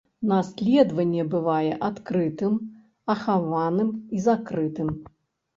[0.29, 2.53] Наследаванне бывае адкрытым,
[3.15, 4.89] ахаваным і закрытым.